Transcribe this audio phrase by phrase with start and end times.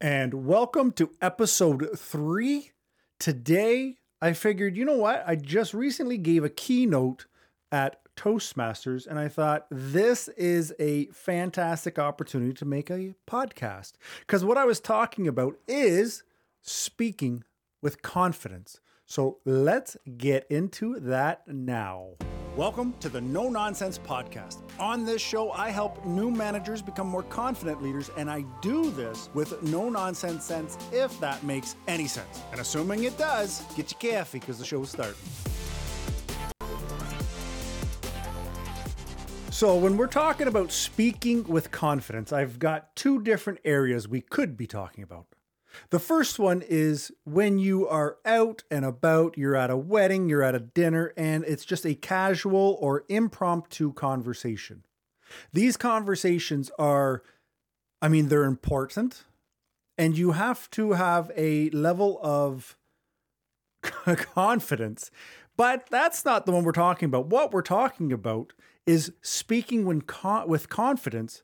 [0.00, 2.72] and welcome to episode three.
[3.18, 5.24] Today, I figured, you know what?
[5.26, 7.26] I just recently gave a keynote
[7.72, 13.92] at Toastmasters, and I thought this is a fantastic opportunity to make a podcast.
[14.20, 16.22] Because what I was talking about is
[16.60, 17.44] speaking
[17.82, 18.80] with confidence.
[19.06, 22.16] So let's get into that now.
[22.56, 24.60] Welcome to the No Nonsense Podcast.
[24.80, 29.28] On this show, I help new managers become more confident leaders, and I do this
[29.34, 32.40] with no nonsense sense, if that makes any sense.
[32.52, 35.20] And assuming it does, get your coffee because the show is starting.
[39.50, 44.56] So, when we're talking about speaking with confidence, I've got two different areas we could
[44.56, 45.26] be talking about.
[45.90, 50.42] The first one is when you are out and about, you're at a wedding, you're
[50.42, 54.84] at a dinner, and it's just a casual or impromptu conversation.
[55.52, 57.22] These conversations are,
[58.00, 59.24] I mean, they're important,
[59.98, 62.76] and you have to have a level of
[64.04, 65.10] confidence.
[65.56, 67.26] But that's not the one we're talking about.
[67.26, 68.52] What we're talking about
[68.86, 71.42] is speaking when con- with confidence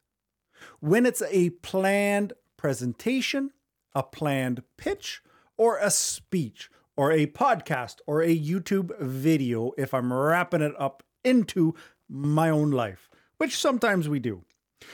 [0.80, 3.50] when it's a planned presentation
[3.94, 5.22] a planned pitch
[5.56, 11.02] or a speech or a podcast or a YouTube video if I'm wrapping it up
[11.24, 11.74] into
[12.08, 14.44] my own life, which sometimes we do.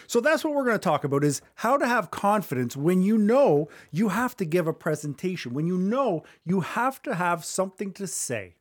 [0.07, 3.17] So that's what we're going to talk about is how to have confidence when you
[3.17, 7.93] know you have to give a presentation, when you know you have to have something
[7.95, 8.55] to say.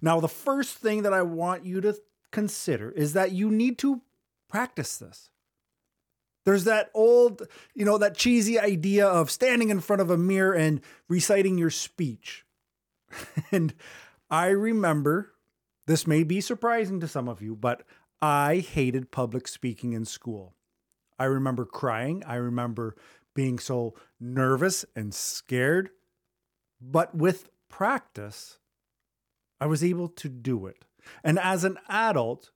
[0.00, 1.96] Now, the first thing that I want you to
[2.30, 4.02] consider is that you need to
[4.48, 5.30] practice this.
[6.48, 7.42] There's that old,
[7.74, 11.68] you know, that cheesy idea of standing in front of a mirror and reciting your
[11.68, 12.46] speech.
[13.52, 13.74] and
[14.30, 15.34] I remember,
[15.86, 17.82] this may be surprising to some of you, but
[18.22, 20.54] I hated public speaking in school.
[21.18, 22.24] I remember crying.
[22.26, 22.96] I remember
[23.34, 25.90] being so nervous and scared.
[26.80, 28.58] But with practice,
[29.60, 30.86] I was able to do it.
[31.22, 32.52] And as an adult,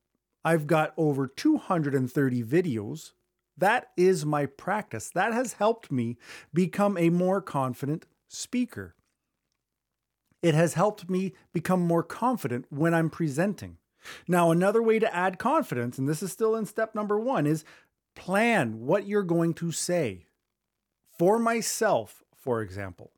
[0.47, 3.11] I've got over 230 videos
[3.57, 5.11] that is my practice.
[5.11, 6.17] That has helped me
[6.53, 8.95] become a more confident speaker.
[10.43, 13.79] It has helped me become more confident when I'm presenting.
[14.27, 17.65] Now, another way to add confidence, and this is still in step number one, is
[18.17, 20.27] plan what you're going to say.
[21.17, 23.13] For myself, for example,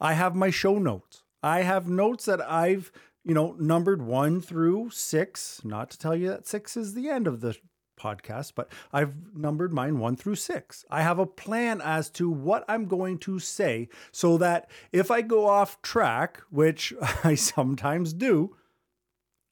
[0.00, 1.22] I have my show notes.
[1.42, 2.90] I have notes that I've,
[3.24, 5.60] you know, numbered one through six.
[5.64, 7.56] Not to tell you that six is the end of the
[8.00, 10.84] podcast, but I've numbered mine one through six.
[10.90, 15.20] I have a plan as to what I'm going to say so that if I
[15.20, 16.94] go off track, which
[17.24, 18.56] I sometimes do,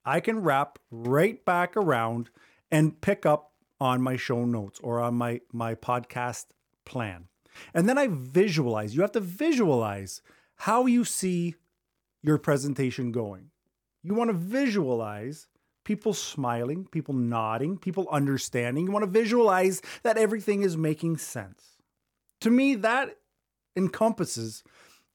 [0.05, 2.31] I can wrap right back around
[2.71, 6.47] and pick up on my show notes or on my, my podcast
[6.85, 7.29] plan.
[7.75, 8.95] And then I visualize.
[8.95, 10.23] You have to visualize
[10.57, 11.55] how you see
[12.23, 13.51] your presentation going.
[14.03, 15.47] You want to visualize
[15.89, 18.85] people smiling, people nodding, people understanding.
[18.85, 21.79] You want to visualize that everything is making sense.
[22.43, 23.17] To me, that
[23.75, 24.63] encompasses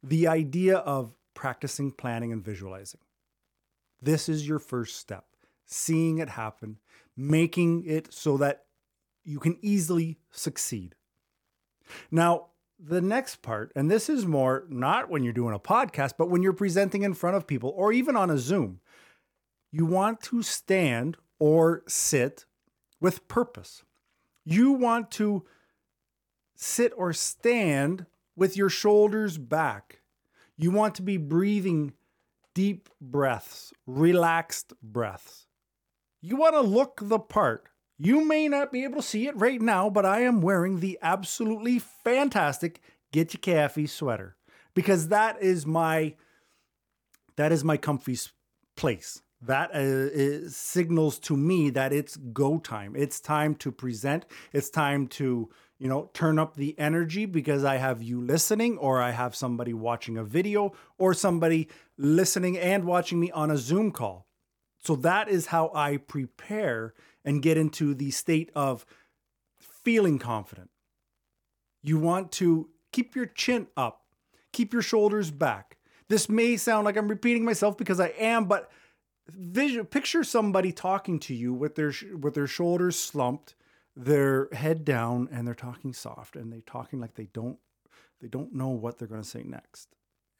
[0.02, 3.02] the idea of practicing planning and visualizing.
[4.02, 5.26] This is your first step
[5.68, 6.80] seeing it happen,
[7.16, 8.64] making it so that
[9.24, 10.96] you can easily succeed.
[12.10, 12.48] Now,
[12.80, 16.42] the next part, and this is more not when you're doing a podcast, but when
[16.42, 18.80] you're presenting in front of people or even on a Zoom
[19.74, 22.46] you want to stand or sit
[23.02, 23.84] with purpose.
[24.46, 25.46] You want to
[26.56, 30.02] sit or stand with your shoulders back.
[30.58, 31.94] You want to be breathing
[32.54, 35.48] deep breaths, relaxed breaths.
[36.22, 37.68] You want to look the part.
[37.98, 41.00] You may not be able to see it right now, but I am wearing the
[41.02, 42.80] absolutely fantastic
[43.12, 44.36] Get Your sweater
[44.76, 46.14] because that is my
[47.38, 48.18] that is my comfy
[48.76, 52.96] place that uh, signals to me that it's go time.
[52.96, 54.26] It's time to present.
[54.52, 55.50] It's time to,
[55.80, 59.74] you know, turn up the energy because I have you listening, or I have somebody
[59.74, 61.68] watching a video, or somebody
[61.98, 64.28] listening and watching me on a Zoom call.
[64.80, 68.86] So that is how I prepare and get into the state of
[69.60, 70.70] feeling confident.
[71.82, 74.04] You want to keep your chin up,
[74.52, 75.78] keep your shoulders back.
[76.10, 78.70] This may sound like I'm repeating myself because I am, but
[79.30, 83.56] vision picture somebody talking to you with their with their shoulders slumped
[83.96, 87.60] their head down and they're talking soft and they're talking like they don't
[88.24, 89.90] they don't know what they're going to say next.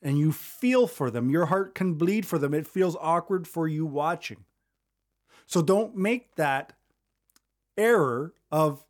[0.02, 1.30] And you feel for them.
[1.30, 2.54] Your heart can bleed for them.
[2.54, 4.46] It feels awkward for you watching.
[5.46, 6.74] So don't make that
[7.78, 8.86] error of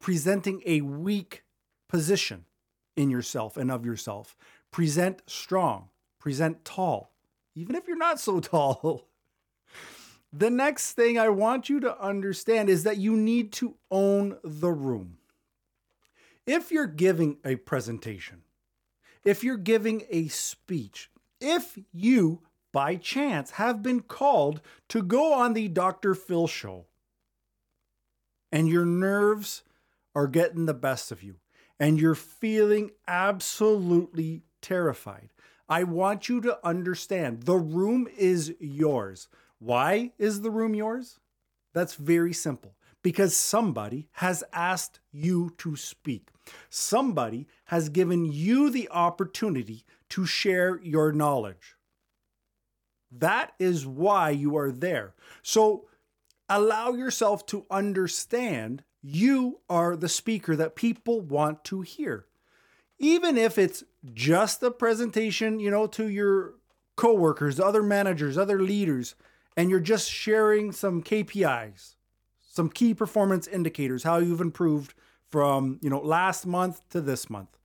[0.00, 1.44] presenting a weak
[1.88, 2.46] position
[2.96, 4.34] in yourself and of yourself.
[4.70, 7.12] Present strong, present tall,
[7.54, 9.08] even if you're not so tall.
[10.32, 14.70] The next thing I want you to understand is that you need to own the
[14.70, 15.18] room.
[16.46, 18.42] If you're giving a presentation,
[19.24, 22.40] if you're giving a speech, if you
[22.72, 26.14] by chance have been called to go on the Dr.
[26.14, 26.86] Phil show
[28.50, 29.62] and your nerves
[30.14, 31.36] are getting the best of you
[31.78, 35.28] and you're feeling absolutely terrified,
[35.68, 39.28] I want you to understand the room is yours.
[39.64, 41.20] Why is the room yours?
[41.72, 42.74] That's very simple.
[43.00, 46.30] Because somebody has asked you to speak.
[46.68, 51.76] Somebody has given you the opportunity to share your knowledge.
[53.12, 55.14] That is why you are there.
[55.42, 55.86] So
[56.48, 62.26] allow yourself to understand you are the speaker that people want to hear.
[62.98, 66.54] Even if it's just a presentation, you know, to your
[66.96, 69.14] coworkers, other managers, other leaders,
[69.56, 71.94] and you're just sharing some KPIs,
[72.40, 74.94] some key performance indicators, how you've improved
[75.28, 77.58] from, you know, last month to this month.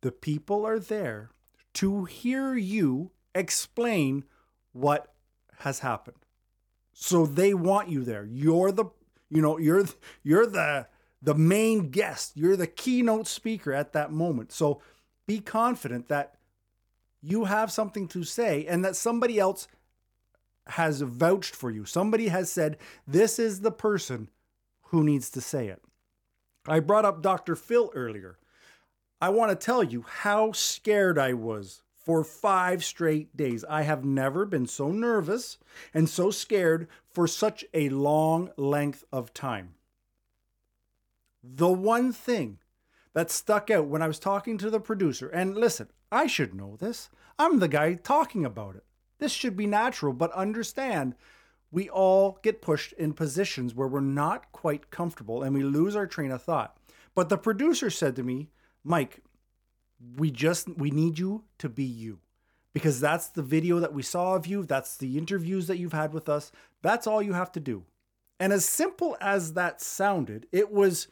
[0.00, 1.30] The people are there
[1.74, 4.24] to hear you explain
[4.72, 5.12] what
[5.60, 6.16] has happened.
[6.92, 8.24] So they want you there.
[8.24, 8.86] You're the,
[9.30, 9.84] you know, you're
[10.22, 10.88] you're the
[11.22, 12.32] the main guest.
[12.34, 14.52] You're the keynote speaker at that moment.
[14.52, 14.82] So
[15.26, 16.34] be confident that
[17.22, 19.68] you have something to say and that somebody else
[20.66, 21.84] has vouched for you.
[21.84, 24.28] Somebody has said, this is the person
[24.84, 25.82] who needs to say it.
[26.66, 27.56] I brought up Dr.
[27.56, 28.38] Phil earlier.
[29.20, 33.64] I want to tell you how scared I was for five straight days.
[33.68, 35.58] I have never been so nervous
[35.94, 39.74] and so scared for such a long length of time.
[41.42, 42.58] The one thing
[43.14, 46.76] that stuck out when I was talking to the producer, and listen, I should know
[46.76, 47.10] this.
[47.38, 48.84] I'm the guy talking about it.
[49.22, 51.14] This should be natural, but understand
[51.70, 56.08] we all get pushed in positions where we're not quite comfortable and we lose our
[56.08, 56.76] train of thought.
[57.14, 58.48] But the producer said to me,
[58.82, 59.22] Mike,
[60.16, 62.18] we just we need you to be you
[62.72, 66.12] because that's the video that we saw of you that's the interviews that you've had
[66.12, 66.50] with us
[66.82, 67.84] that's all you have to do
[68.40, 71.06] and as simple as that sounded it was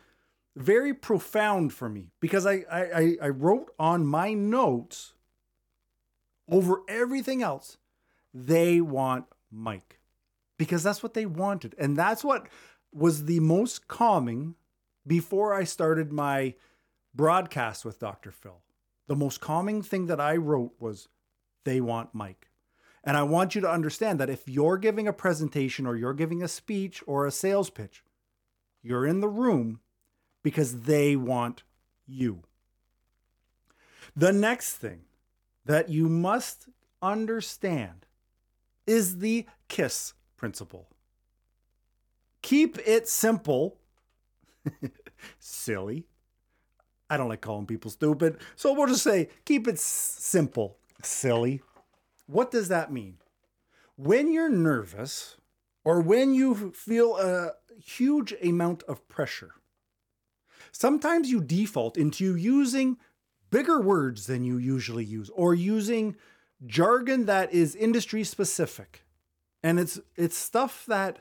[0.56, 5.12] very profound for me because i i, I wrote on my notes
[6.50, 7.78] over everything else
[8.32, 9.98] they want Mike
[10.58, 11.74] because that's what they wanted.
[11.78, 12.46] And that's what
[12.92, 14.54] was the most calming
[15.06, 16.54] before I started my
[17.14, 18.30] broadcast with Dr.
[18.30, 18.60] Phil.
[19.06, 21.08] The most calming thing that I wrote was
[21.64, 22.48] they want Mike.
[23.02, 26.42] And I want you to understand that if you're giving a presentation or you're giving
[26.42, 28.04] a speech or a sales pitch,
[28.82, 29.80] you're in the room
[30.42, 31.62] because they want
[32.06, 32.42] you.
[34.14, 35.02] The next thing
[35.64, 36.68] that you must
[37.00, 38.06] understand
[38.86, 40.88] is the KISS principle.
[42.42, 43.78] Keep it simple.
[45.38, 46.06] Silly.
[47.08, 48.38] I don't like calling people stupid.
[48.56, 50.78] So we'll just say keep it simple.
[51.02, 51.60] Silly.
[52.26, 53.18] What does that mean?
[53.96, 55.36] When you're nervous
[55.84, 57.52] or when you feel a
[57.84, 59.54] huge amount of pressure,
[60.70, 62.96] sometimes you default into using
[63.50, 66.16] bigger words than you usually use or using
[66.66, 69.04] jargon that is industry specific.
[69.62, 71.20] And it's it's stuff that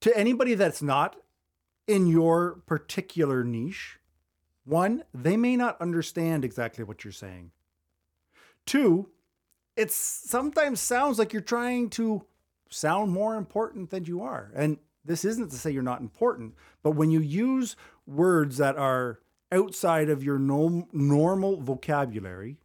[0.00, 1.16] to anybody that's not
[1.86, 3.98] in your particular niche,
[4.64, 7.52] one, they may not understand exactly what you're saying.
[8.66, 9.10] Two,
[9.76, 12.24] it sometimes sounds like you're trying to
[12.68, 14.50] sound more important than you are.
[14.54, 19.20] And this isn't to say you're not important, but when you use words that are
[19.52, 22.58] outside of your normal vocabulary,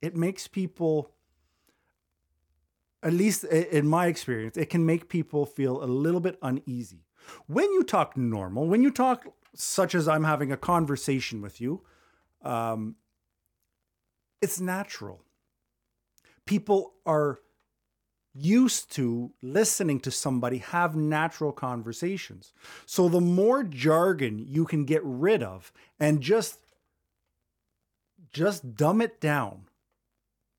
[0.00, 1.10] it makes people
[3.02, 7.04] at least in my experience it can make people feel a little bit uneasy.
[7.46, 11.82] When you talk normal when you talk such as i'm having a conversation with you
[12.42, 12.96] um,
[14.40, 15.22] it's natural.
[16.46, 17.40] People are
[18.32, 22.52] used to listening to somebody have natural conversations.
[22.86, 26.58] So the more jargon you can get rid of and just
[28.32, 29.62] just dumb it down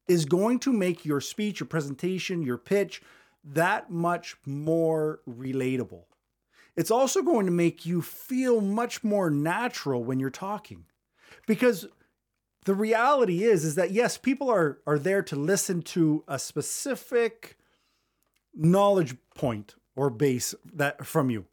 [0.07, 3.01] is going to make your speech, your presentation, your pitch
[3.43, 6.03] that much more relatable.
[6.75, 10.85] It's also going to make you feel much more natural when you're talking.
[11.47, 11.87] Because
[12.65, 17.57] the reality is is that yes, people are are there to listen to a specific
[18.53, 21.45] knowledge point or base that from you.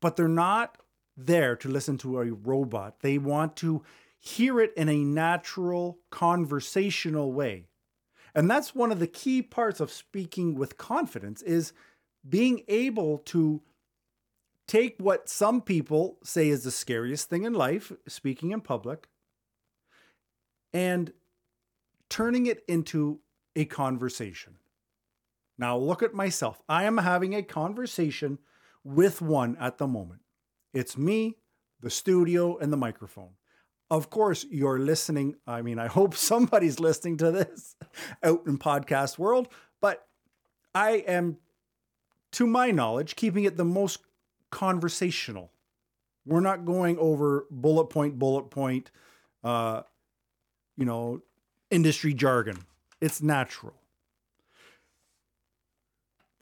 [0.00, 0.78] But they're not
[1.16, 3.00] there to listen to a robot.
[3.00, 3.82] They want to
[4.20, 7.66] hear it in a natural, conversational way.
[8.34, 11.72] And that's one of the key parts of speaking with confidence is
[12.28, 13.62] being able to
[14.68, 19.08] take what some people say is the scariest thing in life, speaking in public,
[20.72, 21.12] and
[22.08, 23.20] turning it into
[23.56, 24.56] a conversation.
[25.58, 26.62] Now, look at myself.
[26.68, 28.38] I am having a conversation
[28.84, 30.20] with one at the moment.
[30.72, 31.38] It's me,
[31.80, 33.30] the studio, and the microphone.
[33.90, 35.34] Of course, you're listening.
[35.46, 37.74] I mean, I hope somebody's listening to this
[38.22, 39.48] out in podcast world,
[39.80, 40.06] but
[40.74, 41.38] I am,
[42.32, 43.98] to my knowledge, keeping it the most
[44.50, 45.50] conversational.
[46.24, 48.90] We're not going over bullet point, bullet point,
[49.42, 49.82] uh,
[50.76, 51.22] you know,
[51.70, 52.58] industry jargon.
[53.00, 53.74] It's natural.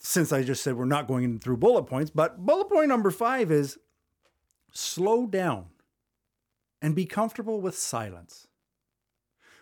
[0.00, 3.50] Since I just said we're not going through bullet points, but bullet point number five
[3.50, 3.78] is
[4.72, 5.66] slow down
[6.80, 8.46] and be comfortable with silence.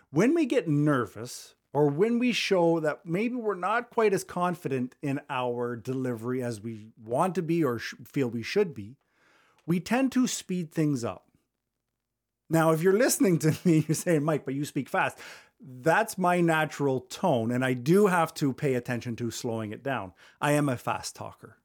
[0.09, 4.95] When we get nervous, or when we show that maybe we're not quite as confident
[5.01, 8.97] in our delivery as we want to be or sh- feel we should be,
[9.65, 11.25] we tend to speed things up.
[12.49, 15.19] Now, if you're listening to me, you're saying, Mike, but you speak fast.
[15.59, 20.13] That's my natural tone, and I do have to pay attention to slowing it down.
[20.39, 21.57] I am a fast talker.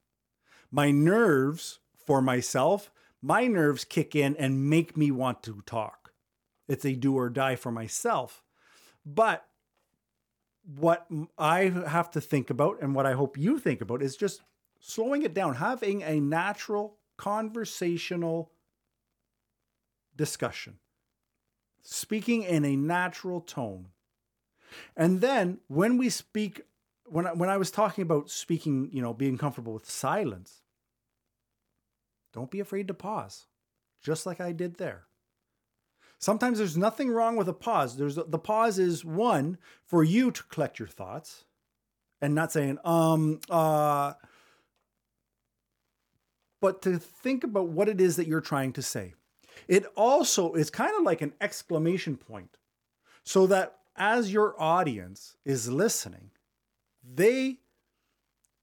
[0.70, 2.90] My nerves for myself,
[3.22, 6.12] my nerves kick in and make me want to talk.
[6.68, 8.42] It's a do or die for myself.
[9.06, 9.46] But
[10.64, 11.06] what
[11.38, 14.42] I have to think about and what I hope you think about is just
[14.80, 18.50] slowing it down, having a natural conversational
[20.16, 20.78] discussion,
[21.82, 23.88] speaking in a natural tone.
[24.96, 26.62] And then when we speak,
[27.04, 30.61] when I, when I was talking about speaking, you know, being comfortable with silence,
[32.32, 33.46] don't be afraid to pause,
[34.02, 35.04] just like I did there.
[36.18, 37.96] Sometimes there's nothing wrong with a pause.
[37.96, 41.44] There's the pause is one for you to collect your thoughts
[42.20, 44.12] and not saying um uh
[46.60, 49.14] but to think about what it is that you're trying to say.
[49.66, 52.56] It also is kind of like an exclamation point
[53.24, 56.30] so that as your audience is listening,
[57.02, 57.58] they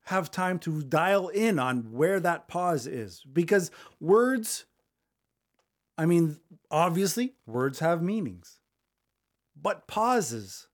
[0.10, 4.66] have time to dial in on where that pause is because words
[6.00, 6.38] I mean,
[6.72, 8.60] obviously, words have meanings,
[9.62, 10.68] but pauses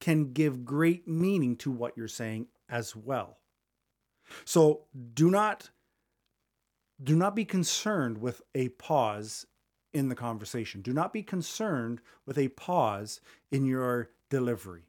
[0.00, 3.38] can give great meaning to what you're saying as well.
[4.44, 5.70] So do not
[7.02, 9.46] do not be concerned with a pause
[9.92, 10.80] in the conversation.
[10.80, 14.84] Do not be concerned with a pause in your delivery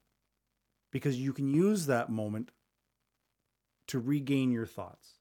[0.92, 2.52] because you can use that moment
[3.90, 5.20] to regain your thoughts.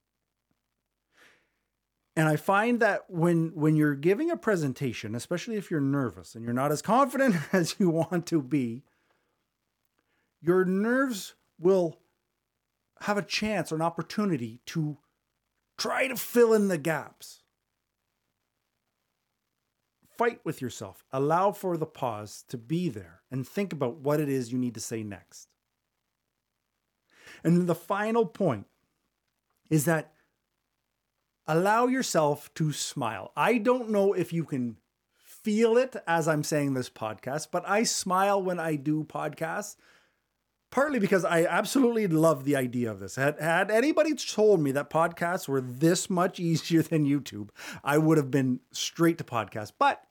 [2.16, 6.44] And I find that when when you're giving a presentation, especially if you're nervous and
[6.44, 8.82] you're not as confident as you want to be,
[10.40, 11.98] your nerves will
[13.02, 14.98] have a chance or an opportunity to
[15.76, 17.42] try to fill in the gaps.
[20.16, 21.04] Fight with yourself.
[21.12, 24.74] Allow for the pause to be there and think about what it is you need
[24.74, 25.48] to say next.
[27.44, 28.66] And the final point
[29.70, 30.12] is that
[31.46, 33.32] allow yourself to smile.
[33.36, 34.76] I don't know if you can
[35.16, 39.76] feel it as I'm saying this podcast, but I smile when I do podcasts.
[40.70, 43.16] Partly because I absolutely love the idea of this.
[43.16, 47.48] Had, had anybody told me that podcasts were this much easier than YouTube,
[47.82, 49.72] I would have been straight to podcast.
[49.78, 50.02] But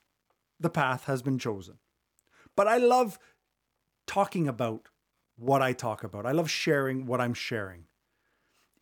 [0.60, 1.76] the path has been chosen.
[2.56, 3.20] But I love
[4.08, 4.88] talking about
[5.38, 6.26] what I talk about.
[6.26, 7.86] I love sharing what I'm sharing.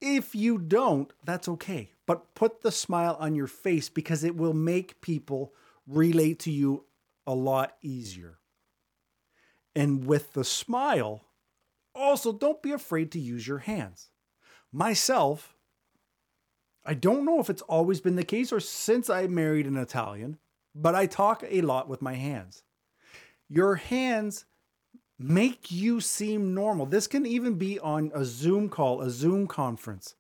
[0.01, 4.53] If you don't, that's okay but put the smile on your face because it will
[4.53, 5.53] make people
[5.87, 6.85] relate to you
[7.25, 8.39] a lot easier.
[9.75, 11.25] And with the smile,
[11.93, 14.09] also don't be afraid to use your hands.
[14.71, 15.55] Myself,
[16.85, 20.37] I don't know if it's always been the case or since I married an Italian,
[20.75, 22.63] but I talk a lot with my hands.
[23.49, 24.45] Your hands
[25.17, 26.85] make you seem normal.
[26.85, 30.15] This can even be on a Zoom call, a Zoom conference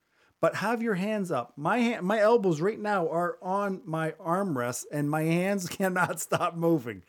[0.45, 1.53] but have your hands up.
[1.57, 6.55] My hand, my elbows right now are on my armrests, and my hands cannot stop
[6.55, 7.01] moving.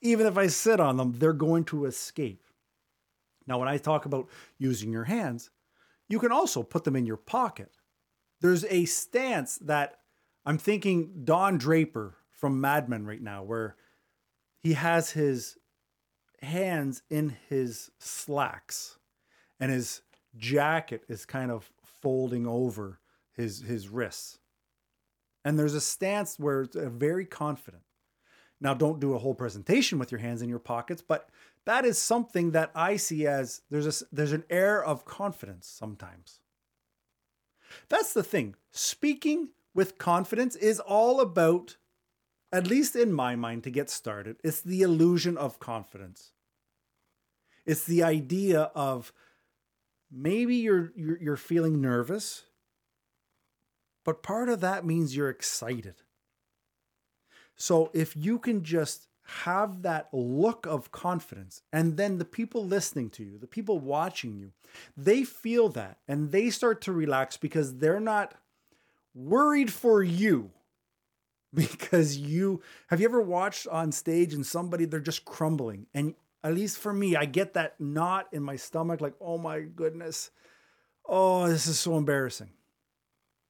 [0.00, 2.42] Even if I sit on them, they're going to escape.
[3.46, 4.28] Now, when I talk about
[4.58, 5.50] using your hands,
[6.08, 7.70] you can also put them in your pocket.
[8.40, 10.00] There's a stance that
[10.44, 13.76] I'm thinking Don Draper from Mad Men right now, where
[14.58, 15.56] he has his
[16.42, 18.98] hands in his slacks
[19.58, 20.02] and his
[20.36, 22.98] jacket is kind of folding over
[23.32, 24.38] his his wrists.
[25.44, 27.82] And there's a stance where it's uh, very confident.
[28.60, 31.30] Now, don't do a whole presentation with your hands in your pockets, but
[31.64, 36.40] that is something that I see as there's a, there's an air of confidence sometimes.
[37.88, 38.54] That's the thing.
[38.70, 41.76] Speaking with confidence is all about,
[42.52, 46.32] at least in my mind, to get started, it's the illusion of confidence.
[47.64, 49.12] It's the idea of
[50.10, 52.44] maybe you're, you're, feeling nervous,
[54.04, 55.96] but part of that means you're excited.
[57.54, 59.06] So if you can just
[59.44, 64.36] have that look of confidence, and then the people listening to you, the people watching
[64.36, 64.52] you,
[64.96, 68.34] they feel that and they start to relax because they're not
[69.14, 70.50] worried for you.
[71.54, 76.54] Because you have you ever watched on stage and somebody they're just crumbling and at
[76.54, 80.30] least for me, I get that knot in my stomach, like, oh my goodness.
[81.06, 82.50] Oh, this is so embarrassing.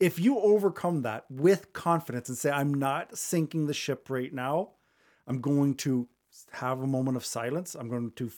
[0.01, 4.71] If you overcome that with confidence and say, I'm not sinking the ship right now,
[5.27, 6.09] I'm going to
[6.53, 7.75] have a moment of silence.
[7.75, 8.31] I'm going to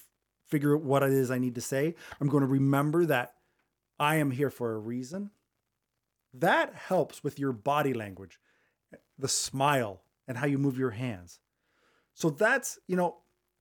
[0.49, 1.95] figure out what it is I need to say.
[2.21, 3.35] I'm going to remember that
[3.99, 5.31] I am here for a reason.
[6.35, 8.39] That helps with your body language,
[9.23, 11.41] the smile, and how you move your hands.
[12.15, 13.19] So that's, you know,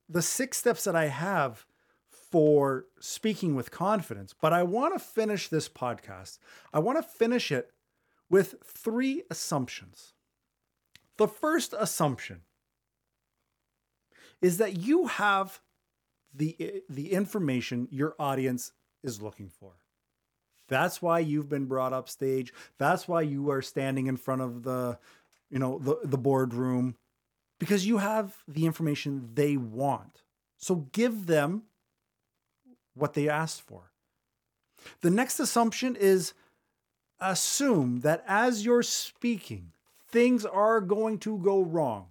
[0.09, 1.65] the six steps that I have
[2.09, 4.33] for speaking with confidence.
[4.39, 6.39] But I want to finish this podcast.
[6.73, 7.71] I want to finish it
[8.29, 10.13] with three assumptions.
[11.17, 12.41] The first assumption
[14.41, 15.59] is that you have
[16.33, 18.71] the, the information your audience
[19.03, 19.73] is looking for.
[20.67, 22.53] That's why you've been brought up stage.
[22.77, 24.99] That's why you are standing in front of the,
[25.51, 26.95] you know, the, the boardroom
[27.59, 30.23] because you have the information they want.
[30.57, 31.63] So give them
[32.95, 33.91] what they asked for.
[35.01, 36.33] The next assumption is
[37.19, 39.73] assume that as you're speaking,
[40.09, 42.07] things are going to go wrong.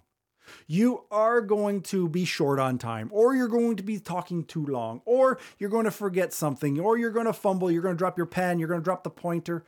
[0.67, 4.65] You are going to be short on time, or you're going to be talking too
[4.65, 7.99] long, or you're going to forget something, or you're going to fumble, you're going to
[7.99, 9.63] drop your pen, you're going to drop the pointer.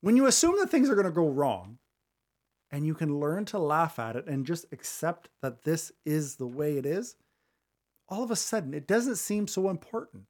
[0.00, 1.78] When you assume that things are going to go wrong,
[2.70, 6.46] and you can learn to laugh at it and just accept that this is the
[6.46, 7.16] way it is,
[8.08, 10.24] all of a sudden it doesn't seem so important.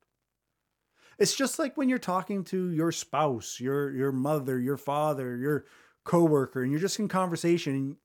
[1.18, 5.66] It's just like when you're talking to your spouse, your your mother, your father, your
[6.04, 7.96] coworker, and you're just in conversation and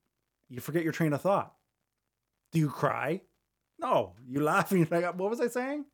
[0.50, 1.54] you forget your train of thought.
[2.52, 3.22] Do you cry?
[3.80, 5.86] No, you laugh and you're like, what was I saying?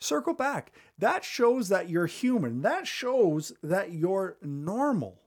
[0.00, 0.72] Circle back.
[0.98, 2.62] That shows that you're human.
[2.62, 5.20] That shows that you're normal.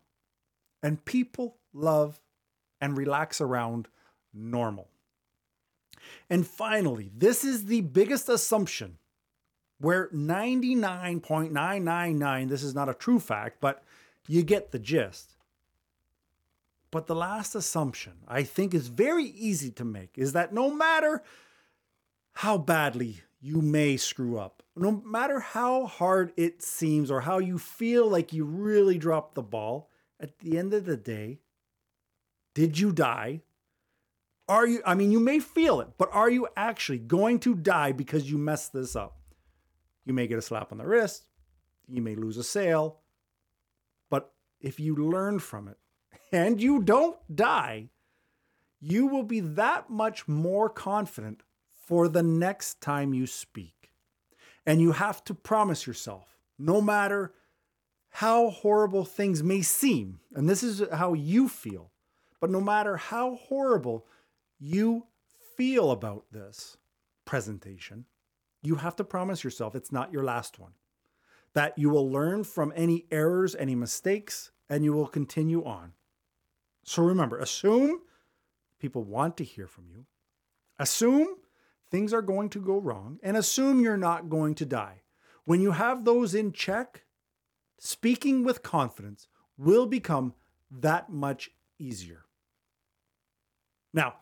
[0.81, 2.19] And people love
[2.83, 3.87] and relax around
[4.33, 4.89] normal.
[6.29, 8.97] And finally, this is the biggest assumption
[9.79, 13.85] where 99.999, this is not a true fact, but
[14.27, 15.37] you get the gist.
[16.91, 21.23] But the last assumption I think is very easy to make is that no matter
[22.33, 27.57] how badly you may screw up, no matter how hard it seems or how you
[27.57, 31.39] feel like you really dropped the ball, at the end of the day,
[32.53, 33.41] did you die?
[34.47, 37.91] Are you, I mean, you may feel it, but are you actually going to die
[37.91, 39.17] because you messed this up?
[40.05, 41.29] You may get a slap on the wrist,
[41.87, 42.99] you may lose a sale,
[44.09, 45.77] but if you learn from it
[46.31, 47.89] and you don't die,
[48.81, 51.41] you will be that much more confident
[51.85, 53.91] for the next time you speak.
[54.65, 57.33] And you have to promise yourself, no matter
[58.09, 61.92] how horrible things may seem, and this is how you feel,
[62.43, 64.06] but no matter how horrible
[64.60, 65.08] you
[65.56, 66.75] feel about this
[67.23, 68.03] presentation,
[68.62, 70.73] you have to promise yourself it's not your last one.
[71.53, 75.93] That you will learn from any errors, any mistakes, and you will continue on.
[76.84, 78.01] So remember, assume
[78.77, 80.06] people want to hear from you.
[80.77, 81.38] Assume
[81.89, 85.03] things are going to go wrong and assume you're not going to die.
[85.45, 87.06] When you have those in check,
[87.79, 90.34] speaking with confidence will become
[90.69, 92.22] that much easier.
[93.93, 94.15] Now,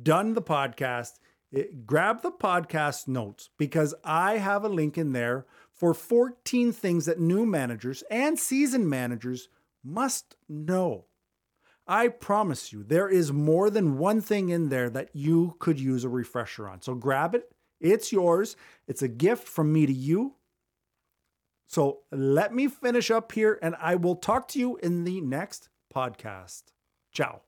[0.00, 1.18] done the podcast,
[1.50, 7.06] it, grab the podcast notes because I have a link in there for 14 things
[7.06, 9.48] that new managers and seasoned managers
[9.84, 11.06] must know.
[11.86, 16.04] I promise you, there is more than one thing in there that you could use
[16.04, 16.82] a refresher on.
[16.82, 17.50] So grab it.
[17.80, 18.56] It's yours.
[18.86, 20.34] It's a gift from me to you.
[21.66, 25.68] So let me finish up here and I will talk to you in the next
[25.94, 26.64] podcast.
[27.12, 27.47] Ciao.